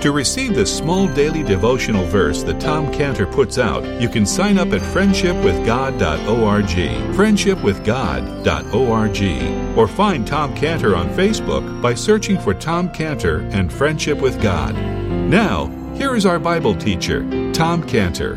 [0.00, 4.56] To receive this small daily devotional verse that Tom Cantor puts out, you can sign
[4.56, 13.40] up at friendshipwithgod.org, friendshipwithgod.org, or find Tom Cantor on Facebook by searching for Tom Cantor
[13.50, 14.76] and Friendship with God.
[14.76, 15.66] Now,
[15.96, 18.36] here is our Bible teacher, Tom Cantor.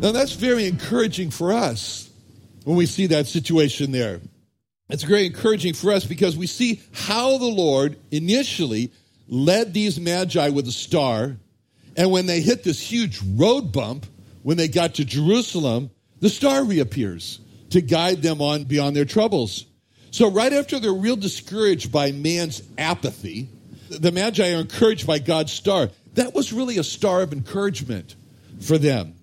[0.00, 2.10] Now, that's very encouraging for us
[2.64, 4.20] when we see that situation there.
[4.88, 8.92] It's very encouraging for us because we see how the Lord initially
[9.28, 11.36] led these magi with a star.
[11.96, 14.06] And when they hit this huge road bump,
[14.42, 19.66] when they got to Jerusalem, the star reappears to guide them on beyond their troubles.
[20.12, 23.48] So, right after they're real discouraged by man's apathy,
[23.90, 25.90] the Magi are encouraged by God's star.
[26.14, 28.14] That was really a star of encouragement
[28.60, 29.16] for them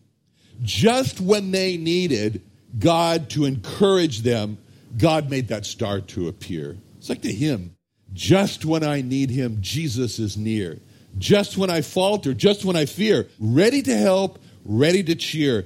[0.62, 2.42] just when they needed
[2.78, 4.58] God to encourage them,
[4.98, 6.78] God made that star to appear.
[6.98, 7.76] It's like the hymn
[8.14, 10.80] Just when I need him, Jesus is near.
[11.18, 15.66] Just when I falter, just when I fear, ready to help, ready to cheer.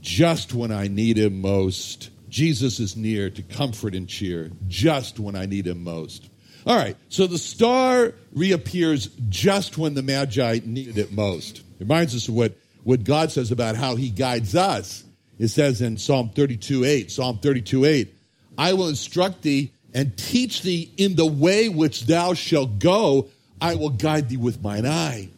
[0.00, 4.50] Just when I need him most, Jesus is near to comfort and cheer.
[4.66, 6.28] Just when I need him most.
[6.66, 11.58] All right, so the star reappears just when the Magi needed it most.
[11.58, 15.04] It reminds us of what what God says about how he guides us.
[15.38, 18.17] It says in Psalm 32 8, Psalm 32 8,
[18.58, 23.28] I will instruct thee and teach thee in the way which thou shalt go.
[23.60, 25.30] I will guide thee with mine eye.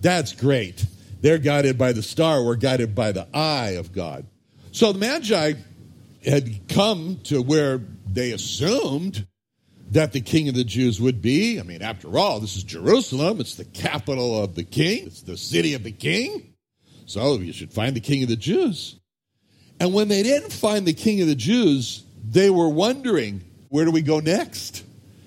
[0.00, 0.84] That's great.
[1.20, 4.26] They're guided by the star, we're guided by the eye of God.
[4.72, 5.54] So the Magi
[6.24, 9.26] had come to where they assumed
[9.92, 11.58] that the king of the Jews would be.
[11.58, 15.36] I mean, after all, this is Jerusalem, it's the capital of the king, it's the
[15.36, 16.54] city of the king.
[17.06, 18.98] So you should find the king of the Jews.
[19.78, 23.90] And when they didn't find the king of the Jews, they were wondering, where do
[23.90, 24.84] we go next?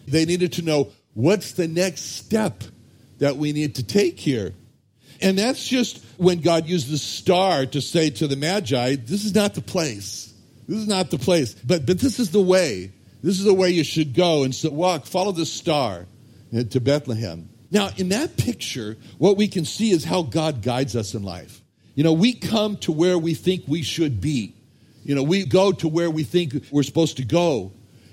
[0.08, 2.64] They needed to know what's the next step
[3.20, 4.54] that we need to take here.
[5.22, 9.36] And that's just when God used the star to say to the Magi, this is
[9.36, 10.34] not the place.
[10.68, 11.54] This is not the place.
[11.54, 12.92] But, but this is the way.
[13.22, 14.44] This is the way you should go.
[14.44, 16.06] And so walk, follow the star
[16.52, 17.50] to Bethlehem.
[17.72, 21.62] Now, in that picture, what we can see is how God guides us in life.
[21.96, 24.56] You know, we come to where we think we should be.
[25.10, 27.72] You know, we go to where we think we're supposed to go.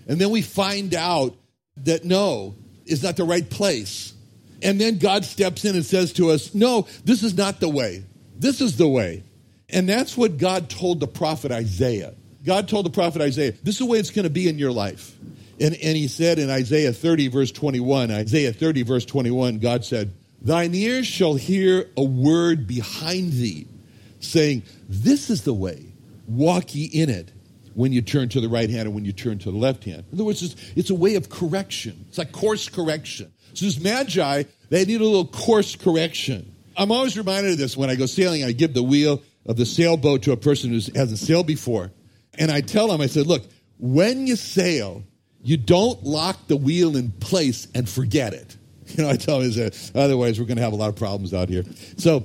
[0.08, 1.36] And then we find out
[1.84, 2.54] that no,
[2.86, 4.14] is not the right place.
[4.62, 8.02] And then God steps in and says to us, No, this is not the way.
[8.38, 9.24] This is the way.
[9.68, 12.14] And that's what God told the prophet Isaiah.
[12.46, 14.72] God told the prophet Isaiah, This is the way it's going to be in your
[14.72, 15.14] life.
[15.60, 20.14] And, and he said in Isaiah 30, verse 21, Isaiah 30, verse 21, God said,
[20.40, 23.66] Thine ears shall hear a word behind thee
[24.20, 25.85] saying, This is the way,
[26.26, 27.32] walk ye in it
[27.75, 30.04] when you turn to the right hand and when you turn to the left hand.
[30.10, 32.06] In other words, it's, it's a way of correction.
[32.09, 33.32] It's like course correction.
[33.54, 36.54] So this magi, they need a little course correction.
[36.76, 38.44] I'm always reminded of this when I go sailing.
[38.44, 41.92] I give the wheel of the sailboat to a person who hasn't sailed before.
[42.38, 43.44] And I tell them, I said, look,
[43.78, 45.04] when you sail,
[45.42, 48.56] you don't lock the wheel in place and forget it.
[48.88, 51.48] You know, I tell them, otherwise we're going to have a lot of problems out
[51.48, 51.65] here.
[51.97, 52.25] So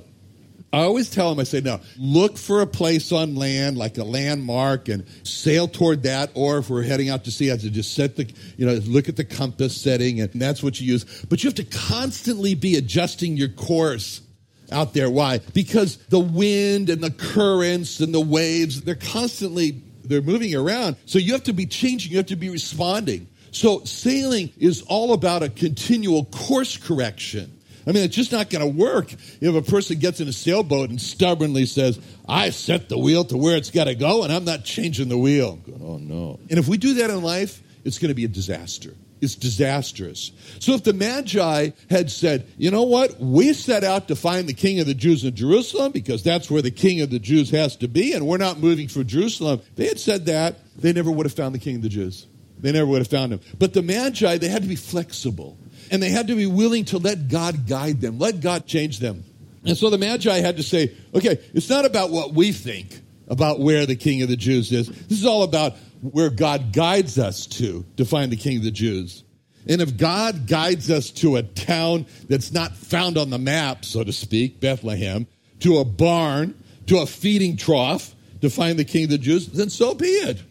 [0.72, 4.04] I always tell them, I say, no, look for a place on land, like a
[4.04, 6.30] landmark, and sail toward that.
[6.34, 8.74] Or if we're heading out to sea, I have to just set the, you know,
[8.86, 11.26] look at the compass setting, and that's what you use.
[11.28, 14.22] But you have to constantly be adjusting your course
[14.70, 15.10] out there.
[15.10, 15.40] Why?
[15.52, 20.96] Because the wind and the currents and the waves, they're constantly, they're moving around.
[21.04, 23.28] So you have to be changing, you have to be responding.
[23.50, 27.58] So sailing is all about a continual course correction.
[27.86, 30.90] I mean, it's just not going to work if a person gets in a sailboat
[30.90, 34.44] and stubbornly says, I set the wheel to where it's got to go and I'm
[34.44, 35.56] not changing the wheel.
[35.56, 36.40] Going, oh, no.
[36.50, 38.94] And if we do that in life, it's going to be a disaster.
[39.20, 40.32] It's disastrous.
[40.58, 44.52] So if the Magi had said, you know what, we set out to find the
[44.52, 47.76] king of the Jews in Jerusalem because that's where the king of the Jews has
[47.76, 51.26] to be and we're not moving from Jerusalem, they had said that, they never would
[51.26, 52.26] have found the king of the Jews.
[52.62, 53.40] They never would have found him.
[53.58, 55.58] But the Magi, they had to be flexible.
[55.90, 59.24] And they had to be willing to let God guide them, let God change them.
[59.64, 63.60] And so the Magi had to say, okay, it's not about what we think about
[63.60, 64.88] where the King of the Jews is.
[64.88, 68.70] This is all about where God guides us to to find the King of the
[68.70, 69.22] Jews.
[69.68, 74.02] And if God guides us to a town that's not found on the map, so
[74.02, 75.26] to speak, Bethlehem,
[75.60, 76.54] to a barn,
[76.86, 80.42] to a feeding trough to find the King of the Jews, then so be it.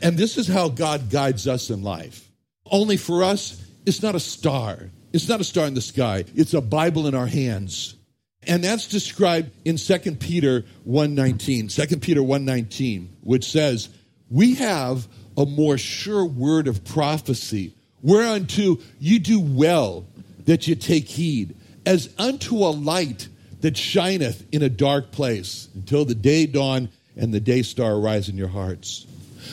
[0.00, 2.30] And this is how God guides us in life.
[2.70, 4.90] Only for us, it's not a star.
[5.12, 6.24] It's not a star in the sky.
[6.34, 7.94] It's a Bible in our hands.
[8.46, 11.68] And that's described in 2 Peter 1:19.
[11.68, 13.88] 2 Peter 1:19, which says,
[14.28, 20.06] "We have a more sure word of prophecy, whereunto you do well
[20.44, 21.54] that you take heed,
[21.86, 23.28] as unto a light
[23.60, 28.28] that shineth in a dark place, until the day dawn and the day star arise
[28.28, 29.06] in your hearts."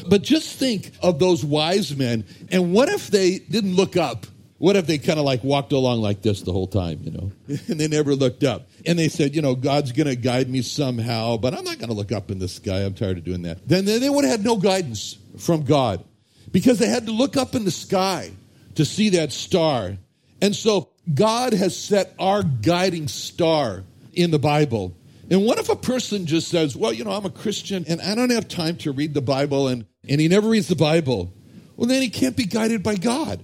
[0.07, 4.25] But just think of those wise men, and what if they didn't look up?
[4.57, 7.31] What if they kind of like walked along like this the whole time, you know,
[7.67, 8.67] and they never looked up?
[8.85, 11.89] And they said, you know, God's going to guide me somehow, but I'm not going
[11.89, 12.81] to look up in the sky.
[12.81, 13.67] I'm tired of doing that.
[13.67, 16.03] Then they would have had no guidance from God
[16.51, 18.31] because they had to look up in the sky
[18.75, 19.97] to see that star.
[20.41, 23.83] And so God has set our guiding star
[24.13, 24.95] in the Bible.
[25.31, 28.15] And what if a person just says, well, you know, I'm a Christian and I
[28.15, 31.33] don't have time to read the Bible and, and he never reads the Bible?
[31.77, 33.41] Well, then he can't be guided by God.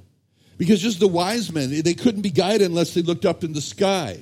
[0.57, 3.61] Because just the wise men, they couldn't be guided unless they looked up in the
[3.61, 4.19] sky.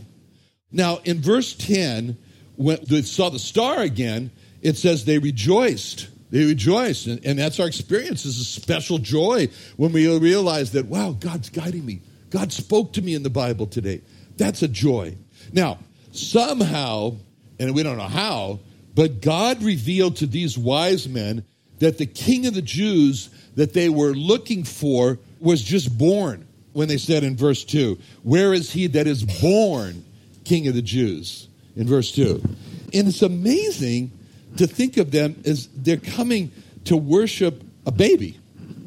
[0.72, 2.16] Now, in verse 10,
[2.56, 4.30] when they saw the star again,
[4.62, 6.10] it says they rejoiced.
[6.30, 7.08] They rejoiced.
[7.08, 11.50] And, and that's our experience is a special joy when we realize that, wow, God's
[11.50, 12.02] guiding me.
[12.30, 14.02] God spoke to me in the Bible today.
[14.38, 15.18] That's a joy.
[15.52, 15.80] Now,
[16.12, 17.16] somehow,
[17.60, 18.60] and we don't know how,
[18.94, 21.46] but God revealed to these wise men
[21.80, 26.88] that the king of the Jews that they were looking for was just born when
[26.88, 30.04] they said in verse 2, Where is he that is born
[30.44, 31.48] king of the Jews?
[31.76, 32.42] In verse 2.
[32.94, 34.12] And it's amazing
[34.58, 36.52] to think of them as they're coming
[36.86, 38.40] to worship a baby,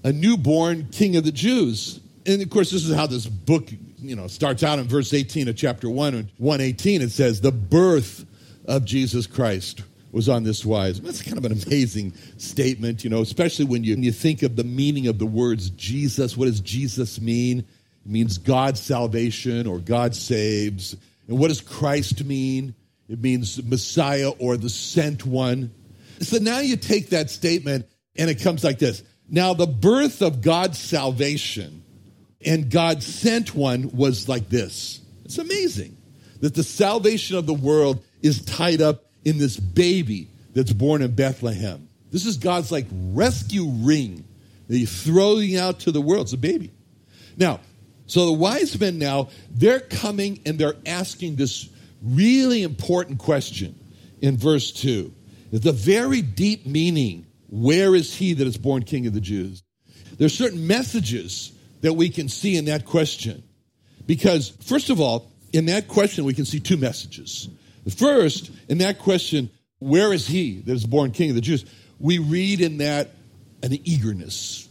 [0.04, 2.00] a newborn king of the Jews.
[2.24, 3.68] And of course, this is how this book
[4.00, 7.50] you know starts out in verse 18 of chapter 1 and 118 it says the
[7.50, 8.24] birth
[8.68, 9.82] of jesus christ
[10.12, 11.00] was on this wise.
[11.00, 14.56] That's kind of an amazing statement, you know, especially when you, when you think of
[14.56, 16.36] the meaning of the words Jesus.
[16.36, 17.60] What does Jesus mean?
[17.60, 20.96] It means God's salvation or God saves.
[21.26, 22.74] And what does Christ mean?
[23.08, 25.72] It means Messiah or the sent one.
[26.20, 27.86] So now you take that statement
[28.16, 29.02] and it comes like this.
[29.30, 31.84] Now, the birth of God's salvation
[32.44, 35.00] and God sent one was like this.
[35.24, 35.98] It's amazing
[36.40, 41.14] that the salvation of the world is tied up in this baby that's born in
[41.14, 41.88] Bethlehem.
[42.10, 44.24] This is God's like rescue ring
[44.68, 46.26] that he's throwing out to the world.
[46.26, 46.72] It's a baby.
[47.36, 47.60] Now,
[48.06, 51.68] so the wise men now, they're coming and they're asking this
[52.02, 53.78] really important question
[54.20, 55.12] in verse 2.
[55.52, 59.62] The very deep meaning, where is he that is born king of the Jews?
[60.18, 63.42] There's certain messages that we can see in that question.
[64.06, 67.48] Because, first of all, in that question, we can see two messages.
[67.96, 71.64] First, in that question, where is he that is born king of the Jews?
[71.98, 73.10] We read in that
[73.62, 74.68] an eagerness.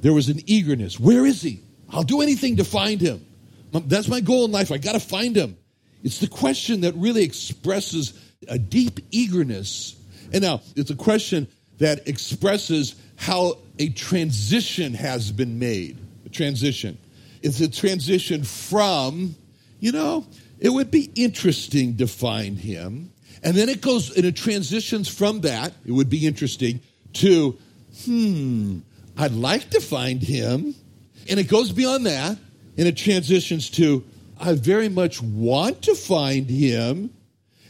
[0.00, 0.98] There was an eagerness.
[0.98, 1.60] Where is he?
[1.90, 3.24] I'll do anything to find him.
[3.72, 4.70] That's my goal in life.
[4.70, 5.56] I got to find him.
[6.02, 9.96] It's the question that really expresses a deep eagerness.
[10.32, 11.48] And now, it's a question
[11.78, 15.98] that expresses how a transition has been made.
[16.26, 16.98] A transition.
[17.42, 19.34] It's a transition from,
[19.80, 20.26] you know,
[20.60, 23.12] it would be interesting to find him.
[23.42, 26.80] And then it goes and it transitions from that, it would be interesting,
[27.14, 27.56] to,
[28.04, 28.78] hmm,
[29.16, 30.74] I'd like to find him.
[31.30, 32.38] And it goes beyond that,
[32.76, 34.04] and it transitions to,
[34.40, 37.10] I very much want to find him.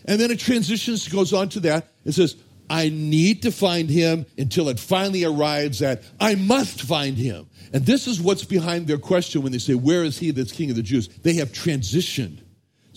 [0.04, 1.88] And then it transitions, goes on to that.
[2.04, 2.36] It says,
[2.70, 7.48] I need to find him until it finally arrives at, I must find him.
[7.72, 10.70] And this is what's behind their question when they say, Where is he that's king
[10.70, 11.08] of the Jews?
[11.08, 12.40] They have transitioned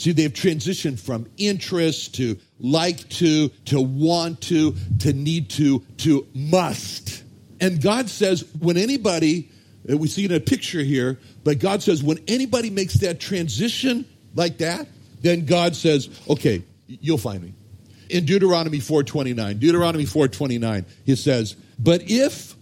[0.02, 6.26] See, they've transitioned from interest to like to, to want to, to need to, to
[6.34, 7.24] must.
[7.60, 9.52] And God says, when anybody,
[9.86, 14.58] we see in a picture here, but God says, when anybody makes that transition like
[14.58, 14.88] that,
[15.22, 17.54] then God says, okay, you'll find me.
[18.10, 22.56] In Deuteronomy 4.29, Deuteronomy 4.29, he says, but if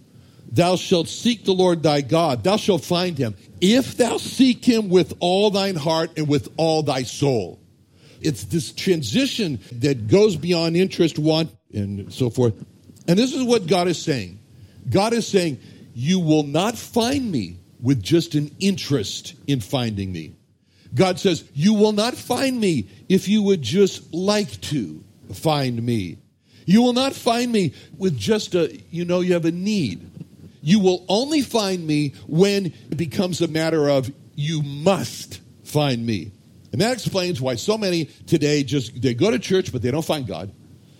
[0.50, 4.88] thou shalt seek the Lord thy God, thou shalt find him, if thou seek him
[4.88, 7.58] with all thine heart and with all thy soul.
[8.20, 12.54] It's this transition that goes beyond interest, want, and so forth.
[13.08, 14.38] And this is what God is saying.
[14.88, 15.58] God is saying,
[15.94, 20.34] You will not find me with just an interest in finding me.
[20.94, 25.02] God says, You will not find me if you would just like to
[25.32, 26.18] find me.
[26.66, 30.08] You will not find me with just a, you know, you have a need.
[30.62, 36.32] You will only find me when it becomes a matter of you must find me.
[36.72, 40.04] And that explains why so many today just, they go to church, but they don't
[40.04, 40.52] find God.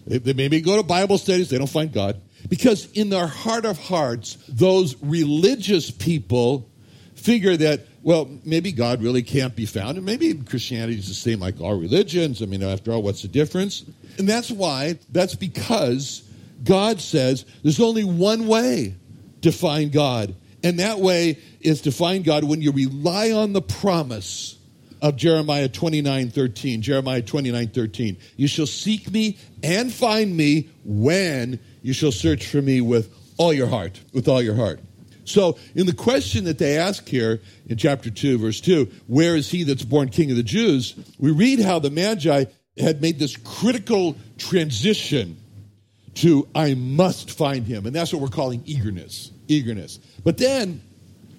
[0.06, 2.20] They, they maybe go to Bible studies, they don't find God.
[2.48, 6.68] Because in their heart of hearts, those religious people
[7.14, 11.38] figure that, well, maybe God really can't be found, and maybe Christianity is the same
[11.38, 12.42] like all religions.
[12.42, 13.84] I mean, after all, what's the difference?
[14.18, 16.22] And that's why, that's because
[16.64, 18.96] God says there's only one way
[19.42, 20.34] to find God.
[20.62, 24.58] And that way is to find God when you rely on the promise
[25.02, 26.82] of Jeremiah 29 13.
[26.82, 28.16] Jeremiah 29 13.
[28.36, 33.52] You shall seek me and find me when you shall search for me with all
[33.52, 34.00] your heart.
[34.12, 34.80] With all your heart.
[35.24, 39.48] So, in the question that they ask here in chapter 2, verse 2, where is
[39.50, 40.94] he that's born king of the Jews?
[41.18, 45.36] We read how the Magi had made this critical transition
[46.14, 47.86] to, I must find him.
[47.86, 49.30] And that's what we're calling eagerness.
[49.48, 49.98] Eagerness.
[50.24, 50.82] But then,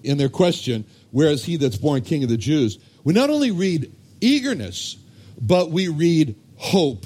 [0.03, 2.79] in their question, where is he that's born king of the Jews?
[3.03, 4.97] We not only read eagerness,
[5.41, 7.05] but we read hope.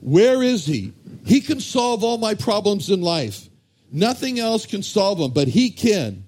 [0.00, 0.92] Where is he?
[1.24, 3.48] He can solve all my problems in life.
[3.92, 6.24] Nothing else can solve them, but he can.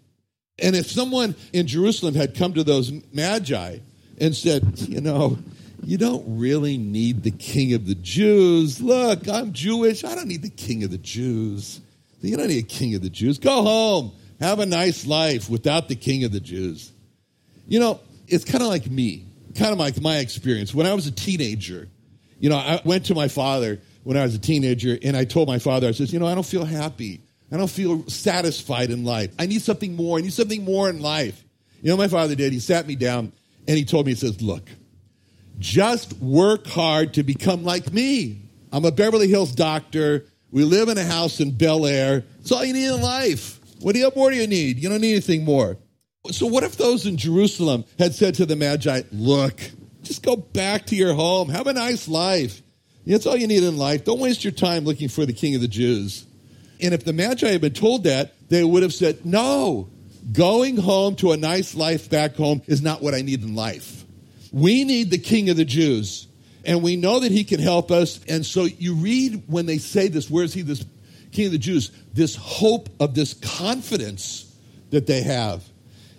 [0.59, 3.79] And if someone in Jerusalem had come to those magi
[4.21, 5.39] and said, you know,
[5.87, 8.81] you don't really need the king of the Jews.
[8.81, 10.05] Look, I'm Jewish.
[10.05, 11.81] I don't need the king of the Jews.
[12.21, 13.39] You don't need a king of the Jews.
[13.39, 14.13] Go home.
[14.41, 16.93] Have a nice life without the king of the Jews.
[17.67, 20.75] You know, it's kind of like me, kind of like my experience.
[20.75, 21.89] When I was a teenager,
[22.39, 25.49] you know, I went to my father when I was a teenager and I told
[25.49, 27.23] my father, I says, you know, I don't feel happy.
[27.53, 29.33] I don't feel satisfied in life.
[29.39, 30.19] I need something more.
[30.19, 31.43] I need something more in life.
[31.83, 32.53] You know, my father did.
[32.53, 33.33] He sat me down
[33.69, 34.69] and he told me, he says, look,
[35.59, 38.43] just work hard to become like me.
[38.73, 40.27] I'm a Beverly Hills doctor.
[40.51, 42.25] We live in a house in Bel Air.
[42.41, 43.61] It's all you need in life.
[43.81, 44.79] What do you, more do you need?
[44.79, 45.77] You don't need anything more.
[46.31, 49.61] So, what if those in Jerusalem had said to the Magi, Look,
[50.03, 52.63] just go back to your home, have a nice life.
[53.07, 54.05] That's all you need in life.
[54.05, 56.27] Don't waste your time looking for the king of the Jews.
[56.81, 59.89] And if the Magi had been told that, they would have said, No,
[60.33, 64.04] going home to a nice life back home is not what I need in life.
[64.55, 66.29] We need the king of the Jews.
[66.65, 68.21] And we know that he can help us.
[68.29, 70.85] And so you read when they say this, where is he, this
[71.33, 71.91] king of the Jews?
[72.13, 74.57] This hope of this confidence
[74.91, 75.65] that they have.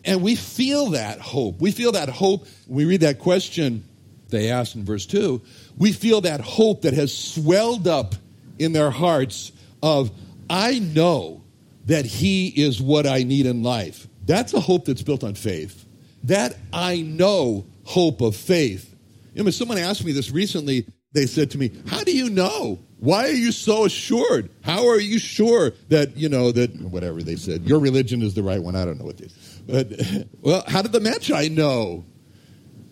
[0.04, 1.62] And we feel that hope.
[1.62, 2.46] We feel that hope.
[2.68, 3.86] We read that question
[4.28, 5.42] they asked in verse 2.
[5.78, 8.16] We feel that hope that has swelled up
[8.60, 10.12] in their hearts of,
[10.50, 11.42] I know
[11.86, 14.08] that He is what I need in life.
[14.26, 15.86] That's a hope that's built on faith.
[16.26, 18.94] That I know hope of faith.
[19.34, 20.86] You know, someone asked me this recently.
[21.14, 22.80] They said to me, How do you know?
[23.00, 24.50] Why are you so assured?
[24.64, 28.44] How are you sure that, you know, that whatever they said, your religion is the
[28.44, 28.76] right one?
[28.76, 29.28] I don't know what they
[29.68, 29.92] but,
[30.42, 32.06] well, how did the Magi know?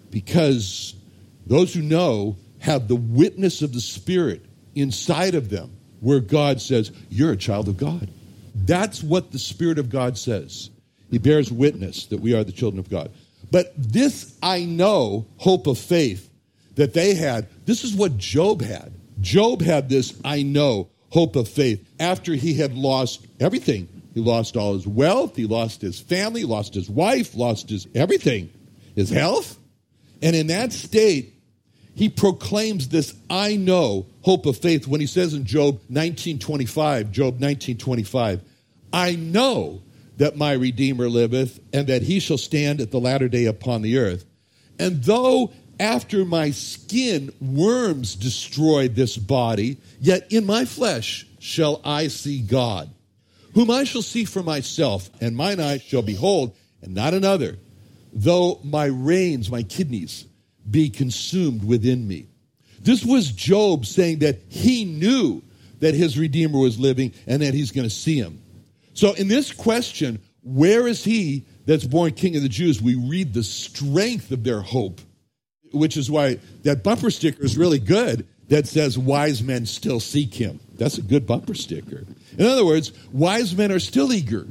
[0.09, 0.93] Because
[1.45, 4.45] those who know have the witness of the Spirit
[4.75, 8.09] inside of them, where God says, You're a child of God.
[8.55, 10.69] That's what the Spirit of God says.
[11.09, 13.11] He bears witness that we are the children of God.
[13.53, 16.29] But this I know, hope of faith,
[16.75, 18.91] that they had, this is what Job had.
[19.21, 24.55] Job had this I know, hope of faith, after he had lost everything he lost
[24.55, 25.35] all his wealth.
[25.35, 28.51] He lost his family, lost his wife, lost his everything,
[28.95, 29.57] his health.
[30.21, 31.33] And in that state,
[31.95, 37.33] he proclaims this I know hope of faith when he says in Job 1925, Job
[37.41, 38.41] 1925,
[38.91, 39.81] I know
[40.17, 43.97] that my Redeemer liveth and that he shall stand at the latter day upon the
[43.97, 44.25] earth.
[44.79, 52.07] And though after my skin worms destroy this body, yet in my flesh shall I
[52.07, 52.89] see God
[53.53, 57.57] whom I shall see for myself, and mine eyes shall behold, and not another,
[58.11, 60.25] though my reins, my kidneys,
[60.69, 62.27] be consumed within me.
[62.79, 65.41] This was Job saying that he knew
[65.79, 68.41] that his Redeemer was living and that he's going to see him.
[68.93, 72.81] So, in this question, where is he that's born King of the Jews?
[72.81, 75.01] We read the strength of their hope,
[75.71, 80.33] which is why that bumper sticker is really good that says, Wise men still seek
[80.33, 80.59] him.
[80.75, 82.05] That's a good bumper sticker.
[82.37, 84.47] In other words, wise men are still eager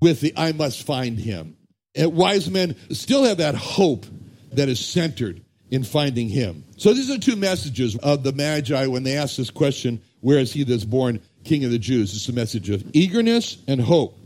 [0.00, 1.56] with the I must find him.
[1.94, 4.06] And wise men still have that hope
[4.52, 6.64] that is centered in finding him.
[6.76, 10.52] So these are two messages of the Magi when they ask this question, where is
[10.52, 12.14] he that's born king of the Jews?
[12.14, 14.18] It's a message of eagerness and hope.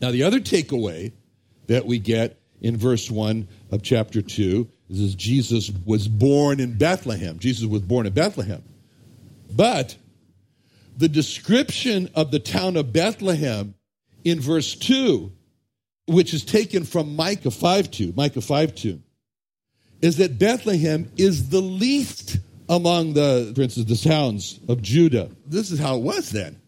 [0.00, 1.12] Now the other takeaway
[1.66, 6.78] that we get in verse 1 of chapter 2 This is Jesus was born in
[6.78, 7.40] Bethlehem.
[7.40, 8.62] Jesus was born in Bethlehem.
[9.54, 9.96] But
[10.96, 13.74] the description of the town of Bethlehem
[14.22, 15.32] in verse 2,
[16.06, 19.00] which is taken from Micah 5 2, Micah 5 2,
[20.00, 22.38] is that Bethlehem is the least
[22.68, 25.30] among the, for instance, the towns of Judah.
[25.46, 26.60] This is how it was then.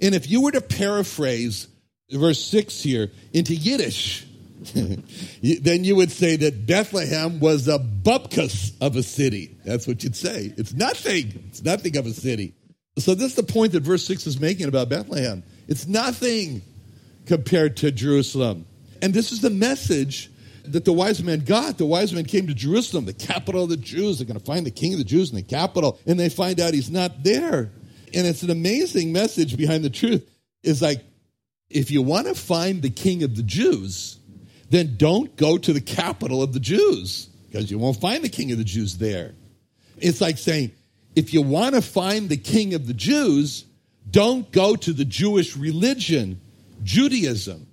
[0.00, 1.68] And if you were to paraphrase
[2.10, 4.26] verse 6 here into Yiddish,
[4.72, 9.56] then you would say that Bethlehem was a bupkis of a city.
[9.64, 10.52] That's what you'd say.
[10.56, 11.44] It's nothing.
[11.48, 12.54] It's nothing of a city.
[12.98, 15.44] So this is the point that verse 6 is making about Bethlehem.
[15.68, 16.62] It's nothing
[17.26, 18.66] compared to Jerusalem.
[19.00, 20.30] And this is the message
[20.72, 21.78] that the wise men got.
[21.78, 24.18] The wise men came to Jerusalem, the capital of the Jews.
[24.18, 26.60] They're going to find the king of the Jews in the capital, and they find
[26.60, 27.70] out he's not there.
[28.14, 30.28] And it's an amazing message behind the truth.
[30.62, 31.02] It's like,
[31.70, 34.18] if you want to find the king of the Jews,
[34.70, 38.52] then don't go to the capital of the Jews because you won't find the king
[38.52, 39.34] of the Jews there.
[39.98, 40.72] It's like saying,
[41.14, 43.64] if you want to find the king of the Jews,
[44.10, 46.40] don't go to the Jewish religion,
[46.82, 47.66] Judaism,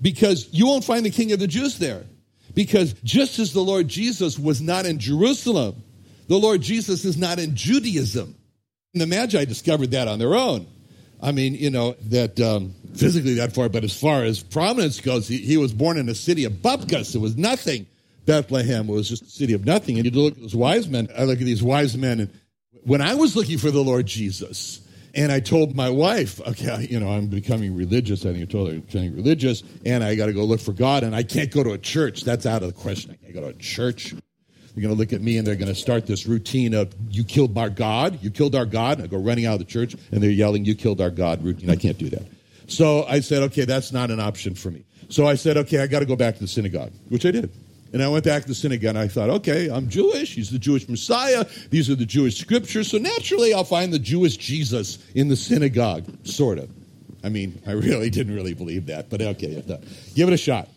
[0.00, 2.04] because you won't find the king of the Jews there.
[2.54, 5.82] Because just as the Lord Jesus was not in Jerusalem,
[6.28, 8.34] the Lord Jesus is not in Judaism.
[8.94, 10.66] And the Magi discovered that on their own.
[11.20, 15.28] I mean, you know, that um, physically that far, but as far as prominence goes,
[15.28, 17.14] he, he was born in a city of Bupkas.
[17.14, 17.86] It was nothing.
[18.26, 19.96] Bethlehem was just a city of nothing.
[19.96, 21.08] And you look at those wise men.
[21.16, 22.30] I look at these wise men, and
[22.84, 24.80] when I was looking for the Lord Jesus,
[25.14, 28.24] and I told my wife, okay, you know, I'm becoming religious.
[28.24, 30.72] I think I told her I'm becoming religious, and I got to go look for
[30.72, 32.22] God, and I can't go to a church.
[32.24, 33.10] That's out of the question.
[33.10, 34.14] I can't go to a church.
[34.74, 37.24] They're going to look at me and they're going to start this routine of, you
[37.24, 38.98] killed our God, you killed our God.
[38.98, 41.44] And I go running out of the church, and they're yelling, you killed our God
[41.44, 41.68] routine.
[41.68, 42.22] I can't do that.
[42.68, 44.84] So I said, okay, that's not an option for me.
[45.10, 47.50] So I said, okay, I got to go back to the synagogue, which I did.
[47.92, 50.34] And I went back to the synagogue and I thought, okay, I'm Jewish.
[50.34, 51.44] He's the Jewish Messiah.
[51.70, 52.90] These are the Jewish scriptures.
[52.90, 56.70] So naturally, I'll find the Jewish Jesus in the synagogue, sort of.
[57.22, 59.62] I mean, I really didn't really believe that, but okay,
[60.14, 60.68] give it a shot.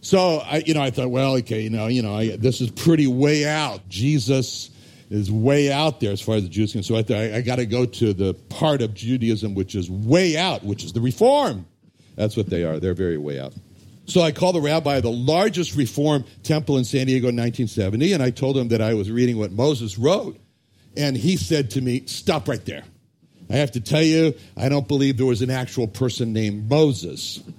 [0.00, 2.70] So I, you know, I thought, well, okay, you know, you know, I, this is
[2.70, 3.88] pretty way out.
[3.88, 4.70] Jesus
[5.10, 6.82] is way out there as far as the Jews can.
[6.82, 9.90] So I thought I, I got to go to the part of Judaism which is
[9.90, 11.66] way out, which is the Reform.
[12.16, 12.78] That's what they are.
[12.78, 13.54] They're very way out.
[14.06, 18.12] So I called the rabbi of the largest Reform temple in San Diego in 1970,
[18.12, 20.38] and I told him that I was reading what Moses wrote.
[20.96, 22.84] And he said to me, Stop right there.
[23.50, 27.42] I have to tell you, I don't believe there was an actual person named Moses.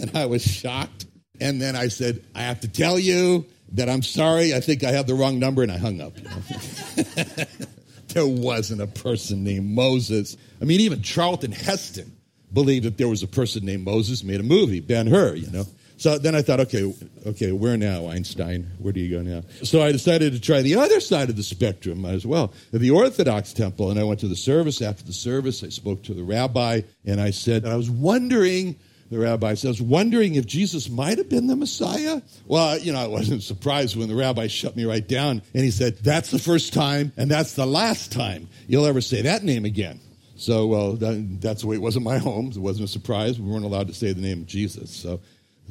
[0.00, 1.06] And I was shocked.
[1.40, 4.54] And then I said, I have to tell you that I'm sorry.
[4.54, 5.62] I think I have the wrong number.
[5.62, 6.14] And I hung up.
[8.08, 10.36] there wasn't a person named Moses.
[10.60, 12.12] I mean, even Charlton Heston
[12.52, 15.66] believed that there was a person named Moses, made a movie, Ben Hur, you know.
[16.02, 16.92] So then I thought, okay,
[17.26, 18.68] okay, where now, Einstein?
[18.80, 19.44] Where do you go now?
[19.62, 23.52] So I decided to try the other side of the spectrum as well, the Orthodox
[23.52, 23.88] temple.
[23.88, 24.82] And I went to the service.
[24.82, 28.74] After the service, I spoke to the rabbi, and I said, I was wondering,
[29.12, 32.20] the rabbi says, wondering if Jesus might have been the Messiah.
[32.46, 35.70] Well, you know, I wasn't surprised when the rabbi shut me right down, and he
[35.70, 39.64] said, that's the first time, and that's the last time you'll ever say that name
[39.64, 40.00] again.
[40.34, 42.48] So, well, that, that's the way it was in my home.
[42.48, 43.38] It wasn't a surprise.
[43.38, 44.90] We weren't allowed to say the name of Jesus.
[44.90, 45.20] So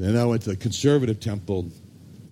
[0.06, 1.70] I went to the conservative temple,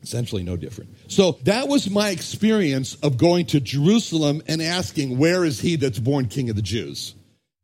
[0.02, 0.96] essentially no different.
[1.08, 6.00] So that was my experience of going to Jerusalem and asking, Where is he that's
[6.00, 7.16] born king of the Jews?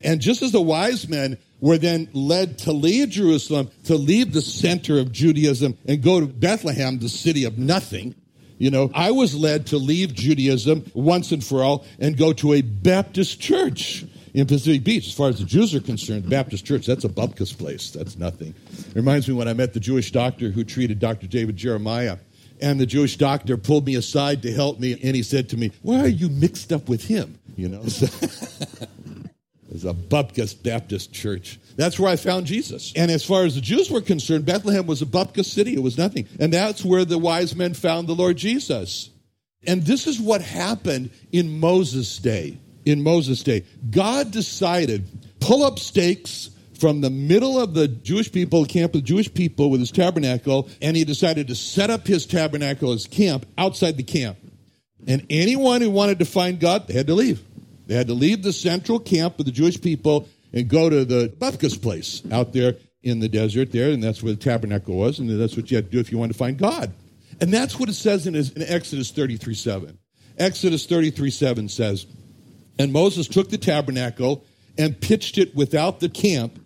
[0.02, 4.42] And just as the wise men were then led to leave Jerusalem, to leave the
[4.42, 8.14] center of Judaism and go to Bethlehem, the city of nothing,
[8.58, 12.54] you know, I was led to leave Judaism once and for all and go to
[12.54, 16.86] a Baptist church in Pacific Beach, as far as the Jews are concerned, Baptist Church,
[16.86, 17.92] that's a bupkis place.
[17.92, 18.54] That's nothing.
[18.74, 21.26] It reminds me when I met the Jewish doctor who treated Dr.
[21.26, 22.18] David Jeremiah.
[22.60, 25.72] And the Jewish doctor pulled me aside to help me, and he said to me,
[25.84, 27.40] Why are you mixed up with him?
[27.56, 27.82] You know?
[27.86, 28.02] it's
[29.86, 31.58] a bupkis Baptist church.
[31.78, 32.92] That's where I found Jesus.
[32.94, 35.76] And as far as the Jews were concerned, Bethlehem was a bupkis city.
[35.76, 36.28] It was nothing.
[36.42, 39.12] And that's where the wise men found the Lord Jesus.
[39.66, 43.66] And this is what happened in Moses' day in Moses' day.
[43.90, 45.08] God decided
[45.40, 49.70] pull up stakes from the middle of the Jewish people, camp of the Jewish people
[49.70, 54.04] with his tabernacle, and he decided to set up his tabernacle as camp outside the
[54.04, 54.38] camp.
[55.08, 57.44] And anyone who wanted to find God, they had to leave.
[57.88, 61.30] They had to leave the central camp of the Jewish people and go to the
[61.30, 65.30] Bupkis place out there in the desert there, and that's where the tabernacle was, and
[65.40, 66.92] that's what you had to do if you wanted to find God.
[67.40, 70.00] And that's what it says in, in Exodus 33 7.
[70.38, 72.08] Exodus 33 7 says,
[72.78, 74.44] and Moses took the tabernacle
[74.78, 76.60] and pitched it without the camp,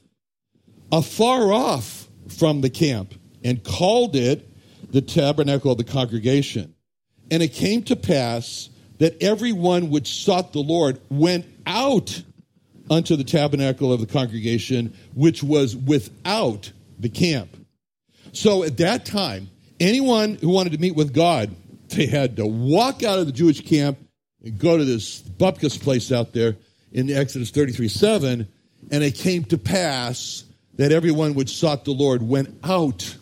[0.91, 4.47] afar off from the camp, and called it
[4.91, 6.73] the tabernacle of the congregation.
[7.31, 12.23] And it came to pass that everyone which sought the Lord went out
[12.89, 17.55] unto the tabernacle of the congregation, which was without the camp.
[18.31, 21.55] So at that time, anyone who wanted to meet with God,
[21.89, 23.97] they had to walk out of the Jewish camp
[24.57, 26.55] go to this Bupkis place out there
[26.91, 28.47] in Exodus 33 7.
[28.91, 33.17] And it came to pass that everyone which sought the Lord went out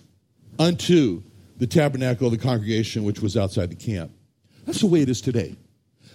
[0.59, 1.23] unto
[1.57, 4.11] the tabernacle of the congregation, which was outside the camp.
[4.65, 5.55] That's the way it is today.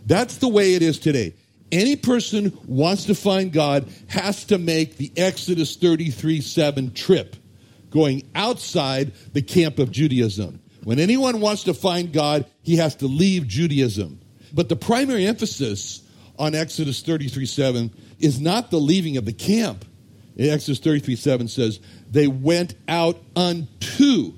[0.06, 1.34] That's the way it is today.
[1.72, 7.34] Any person wants to find God has to make the Exodus 33 7 trip,
[7.90, 10.60] going outside the camp of Judaism.
[10.84, 14.20] When anyone wants to find God, he has to leave Judaism.
[14.52, 16.02] But the primary emphasis
[16.38, 19.84] on Exodus 33 7 is not the leaving of the camp.
[20.38, 24.32] Exodus 33 7 says, They went out unto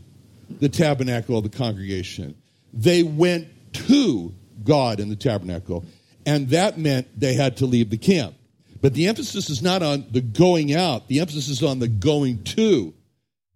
[0.61, 2.35] the tabernacle of the congregation.
[2.73, 3.49] They went
[3.89, 5.85] to God in the tabernacle.
[6.27, 8.35] And that meant they had to leave the camp.
[8.81, 12.45] But the emphasis is not on the going out, the emphasis is on the going
[12.45, 12.93] to.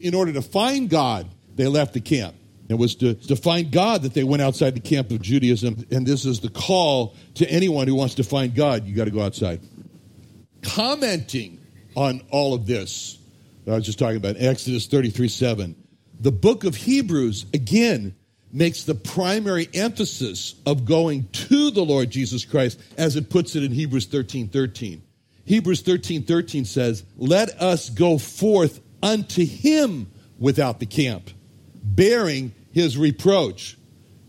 [0.00, 2.34] In order to find God, they left the camp.
[2.68, 5.86] It was to, to find God that they went outside the camp of Judaism.
[5.90, 8.84] And this is the call to anyone who wants to find God.
[8.84, 9.60] You got to go outside.
[10.62, 11.60] Commenting
[11.96, 13.18] on all of this,
[13.66, 15.76] I was just talking about Exodus 33 7.
[16.20, 18.14] The book of Hebrews, again,
[18.52, 23.62] makes the primary emphasis of going to the Lord Jesus Christ as it puts it
[23.62, 25.02] in Hebrews 13 13.
[25.44, 31.30] Hebrews 13 13 says, Let us go forth unto him without the camp,
[31.82, 33.76] bearing his reproach.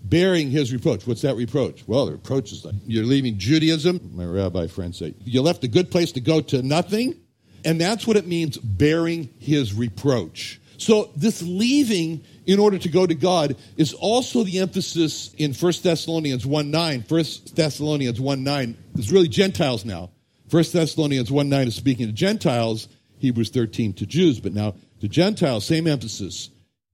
[0.01, 1.05] Bearing his reproach.
[1.05, 1.83] What's that reproach?
[1.85, 4.11] Well, the reproach is like you're leaving Judaism.
[4.15, 7.19] My rabbi friend said, You left a good place to go to nothing.
[7.63, 10.59] And that's what it means, bearing his reproach.
[10.77, 15.73] So this leaving in order to go to God is also the emphasis in 1
[15.83, 17.05] Thessalonians 1 9.
[17.07, 20.09] 1 Thessalonians 1 9 is really Gentiles now.
[20.49, 22.87] 1 Thessalonians 1 9 is speaking to Gentiles,
[23.19, 26.49] Hebrews 13 to Jews, but now to Gentiles, same emphasis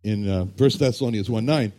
[0.06, 1.74] in uh, 1 Thessalonians 1 9.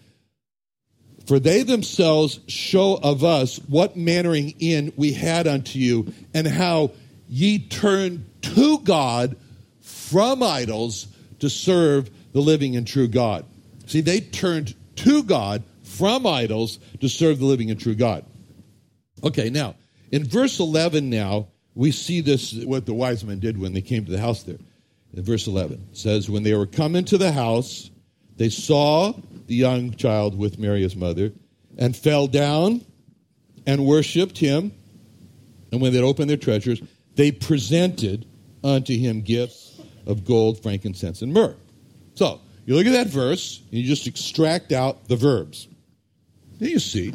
[1.27, 6.93] For they themselves show of us what mannering in we had unto you, and how
[7.29, 9.37] ye turned to God
[9.81, 11.09] from idols
[11.41, 13.45] to serve the living and true God.
[13.87, 18.25] See, they turned to God from idols to serve the living and true God.
[19.25, 19.75] Okay, now,
[20.13, 24.05] in verse 11 now, we see this, what the wise men did when they came
[24.05, 24.59] to the house there.
[25.15, 27.91] In verse 11, it says, When they were come into the house,
[28.37, 29.13] they saw
[29.47, 31.33] the young child with Mary his mother,
[31.79, 32.85] and fell down
[33.67, 34.73] and worshipped him.
[35.73, 36.81] And when they opened their treasures,
[37.15, 38.27] they presented
[38.63, 41.57] unto him gifts of gold, frankincense, and myrrh.
[42.15, 45.69] So, you look at that verse, and you just extract out the verbs.
[46.59, 47.15] Then you see,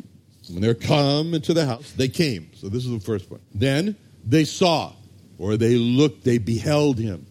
[0.49, 2.51] when they're come into the house, they came.
[2.55, 3.41] So this is the first one.
[3.53, 4.93] Then they saw,
[5.37, 7.25] or they looked, they beheld him.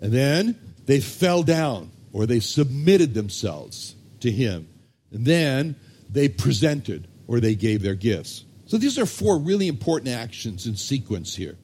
[0.00, 4.66] And then they fell down, or they submitted themselves to him.
[5.12, 5.76] And then
[6.10, 8.46] they presented, or they gave their gifts.
[8.64, 11.58] So these are four really important actions in sequence here.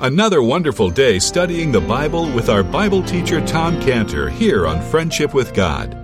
[0.00, 5.32] Another wonderful day studying the Bible with our Bible teacher Tom Cantor here on Friendship
[5.32, 6.03] with God.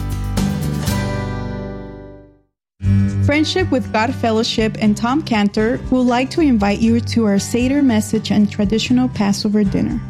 [3.31, 7.81] Friendship with God Fellowship and Tom Cantor would like to invite you to our Seder
[7.81, 10.01] message and traditional Passover dinner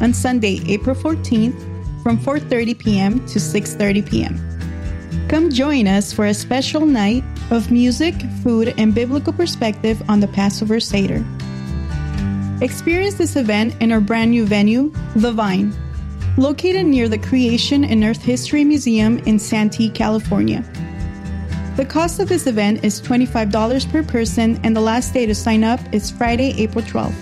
[0.00, 1.60] on Sunday, April 14th
[2.02, 3.26] from 4:30 p.m.
[3.26, 5.28] to 6:30 p.m.
[5.28, 10.28] Come join us for a special night of music, food, and biblical perspective on the
[10.28, 11.22] Passover Seder.
[12.62, 15.74] Experience this event in our brand new venue, The Vine,
[16.38, 20.64] located near the Creation and Earth History Museum in Santee, California.
[21.78, 25.62] The cost of this event is $25 per person, and the last day to sign
[25.62, 27.14] up is Friday, April 12th.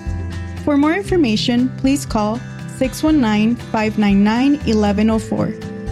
[0.65, 2.41] For more information, please call
[2.79, 5.49] 619 599 1104.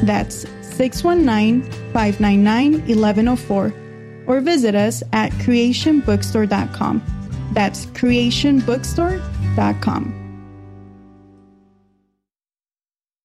[0.06, 3.74] That's 619 599 1104.
[4.26, 7.02] Or visit us at creationbookstore.com.
[7.52, 10.23] That's creationbookstore.com.